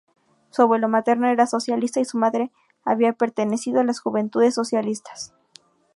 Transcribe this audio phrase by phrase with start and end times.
[0.49, 2.49] Su abuelo materno era socialista y su madre
[2.83, 5.35] había pertenecido a las Juventudes Socialistas.